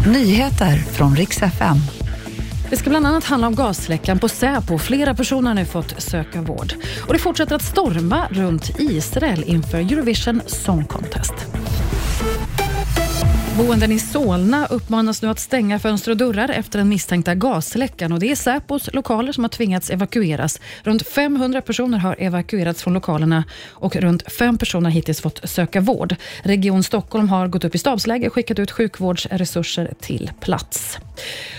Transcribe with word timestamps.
Nyheter 0.00 0.76
från 0.76 1.16
riks 1.16 1.42
FM. 1.42 1.76
Det 2.70 2.76
ska 2.76 2.90
bland 2.90 3.06
annat 3.06 3.24
handla 3.24 3.46
om 3.46 3.54
gasläckan 3.54 4.18
på 4.18 4.28
Säpo. 4.28 4.78
Flera 4.78 5.14
personer 5.14 5.50
har 5.50 5.54
nu 5.54 5.64
fått 5.64 6.02
söka 6.02 6.42
vård. 6.42 6.74
Och 7.06 7.12
det 7.12 7.18
fortsätter 7.18 7.56
att 7.56 7.62
storma 7.62 8.28
runt 8.30 8.70
Israel 8.78 9.44
inför 9.46 9.78
Eurovision 9.78 10.40
Song 10.46 10.84
Contest. 10.84 11.43
Boenden 13.58 13.92
i 13.92 13.98
Solna 13.98 14.66
uppmanas 14.66 15.22
nu 15.22 15.28
att 15.28 15.38
stänga 15.38 15.78
fönster 15.78 16.10
och 16.10 16.16
dörrar 16.16 16.48
efter 16.48 16.78
den 16.78 16.88
misstänkta 16.88 17.34
gasläckan. 17.34 18.12
Och 18.12 18.20
det 18.20 18.30
är 18.30 18.36
Säpos 18.36 18.92
lokaler 18.92 19.32
som 19.32 19.44
har 19.44 19.48
tvingats 19.48 19.90
evakueras. 19.90 20.60
Runt 20.82 21.08
500 21.08 21.60
personer 21.60 21.98
har 21.98 22.16
evakuerats 22.18 22.82
från 22.82 22.94
lokalerna 22.94 23.44
och 23.70 23.96
runt 23.96 24.32
fem 24.32 24.58
personer 24.58 24.84
har 24.84 24.90
hittills 24.90 25.20
fått 25.20 25.48
söka 25.48 25.80
vård. 25.80 26.14
Region 26.42 26.82
Stockholm 26.82 27.28
har 27.28 27.48
gått 27.48 27.64
upp 27.64 27.74
i 27.74 27.78
stabsläge 27.78 28.26
och 28.26 28.34
skickat 28.34 28.58
ut 28.58 28.70
sjukvårdsresurser 28.70 29.94
till 30.00 30.30
plats. 30.40 30.98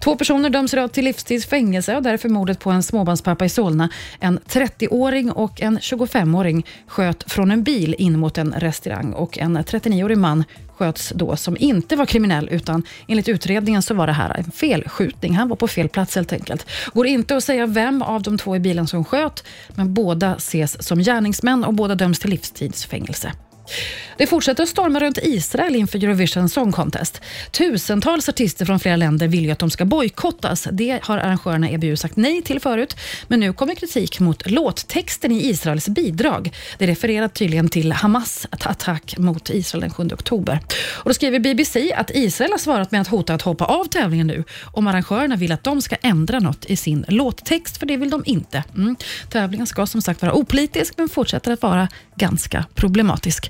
Två 0.00 0.16
personer 0.16 0.50
döms 0.50 0.74
idag 0.74 0.92
till 0.92 1.04
livstids 1.04 1.46
fängelse 1.46 1.96
och 1.96 2.02
därför 2.02 2.28
mordet 2.28 2.58
på 2.58 2.70
en 2.70 2.82
småbarnspappa 2.82 3.44
i 3.44 3.48
Solna. 3.48 3.88
En 4.20 4.38
30-åring 4.38 5.32
och 5.32 5.62
en 5.62 5.78
25-åring 5.78 6.66
sköt 6.86 7.32
från 7.32 7.50
en 7.50 7.62
bil 7.62 7.94
in 7.98 8.18
mot 8.18 8.38
en 8.38 8.54
restaurang 8.56 9.12
och 9.12 9.38
en 9.38 9.58
39-årig 9.58 10.18
man 10.18 10.44
sköts 10.80 11.12
då 11.16 11.36
som 11.36 11.56
inte 11.60 11.96
var 11.96 12.06
kriminell, 12.06 12.48
utan 12.52 12.82
enligt 13.08 13.28
utredningen 13.28 13.82
så 13.82 13.94
var 13.94 14.06
det 14.06 14.12
här 14.12 14.36
en 14.38 14.50
felskjutning. 14.50 15.34
Han 15.34 15.48
var 15.48 15.56
på 15.56 15.68
fel 15.68 15.88
plats 15.88 16.14
helt 16.14 16.32
enkelt. 16.32 16.66
Går 16.94 17.06
inte 17.06 17.36
att 17.36 17.44
säga 17.44 17.66
vem 17.66 18.02
av 18.02 18.22
de 18.22 18.38
två 18.38 18.56
i 18.56 18.60
bilen 18.60 18.86
som 18.86 19.04
sköt, 19.04 19.44
men 19.68 19.94
båda 19.94 20.36
ses 20.36 20.86
som 20.86 20.98
gärningsmän 20.98 21.64
och 21.64 21.74
båda 21.74 21.94
döms 21.94 22.18
till 22.18 22.30
livstidsfängelse. 22.30 23.32
Det 24.16 24.26
fortsätter 24.26 24.62
att 24.62 24.68
storma 24.68 25.00
runt 25.00 25.18
Israel 25.22 25.76
inför 25.76 26.04
Eurovision 26.04 26.48
Song 26.48 26.72
Contest. 26.72 27.20
Tusentals 27.50 28.28
artister 28.28 28.64
från 28.64 28.80
flera 28.80 28.96
länder 28.96 29.28
vill 29.28 29.44
ju 29.44 29.50
att 29.50 29.58
de 29.58 29.70
ska 29.70 29.84
bojkottas. 29.84 30.68
Det 30.72 31.00
har 31.02 31.18
arrangörerna 31.18 31.70
EBU 31.70 31.96
sagt 31.96 32.16
nej 32.16 32.42
till 32.42 32.60
förut, 32.60 32.96
men 33.28 33.40
nu 33.40 33.52
kommer 33.52 33.74
kritik 33.74 34.20
mot 34.20 34.50
låttexten 34.50 35.32
i 35.32 35.48
Israels 35.50 35.88
bidrag. 35.88 36.50
Det 36.78 36.86
refererar 36.86 37.28
tydligen 37.28 37.68
till 37.68 37.92
Hamas 37.92 38.46
attack 38.50 39.14
mot 39.18 39.50
Israel 39.50 39.80
den 39.80 39.90
7 39.90 40.08
oktober. 40.12 40.60
Och 40.92 41.10
då 41.10 41.14
skriver 41.14 41.38
BBC 41.38 41.92
att 41.92 42.10
Israel 42.14 42.50
har 42.50 42.58
svarat 42.58 42.90
med 42.90 43.00
att 43.00 43.08
hota 43.08 43.34
att 43.34 43.42
hoppa 43.42 43.64
av 43.64 43.84
tävlingen 43.84 44.26
nu 44.26 44.44
om 44.72 44.86
arrangörerna 44.86 45.36
vill 45.36 45.52
att 45.52 45.64
de 45.64 45.82
ska 45.82 45.96
ändra 45.96 46.38
något 46.38 46.64
i 46.64 46.76
sin 46.76 47.04
låttext, 47.08 47.76
för 47.76 47.86
det 47.86 47.96
vill 47.96 48.10
de 48.10 48.22
inte. 48.26 48.64
Mm. 48.74 48.96
Tävlingen 49.30 49.66
ska 49.66 49.86
som 49.86 50.02
sagt 50.02 50.22
vara 50.22 50.32
opolitisk, 50.32 50.94
men 50.96 51.08
fortsätter 51.08 51.52
att 51.52 51.62
vara 51.62 51.88
ganska 52.16 52.64
problematisk. 52.74 53.49